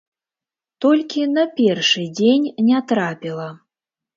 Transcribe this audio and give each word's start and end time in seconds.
Толькі 0.85 1.27
на 1.35 1.43
першы 1.59 2.07
дзень 2.21 2.51
не 2.71 2.83
трапіла. 2.93 3.47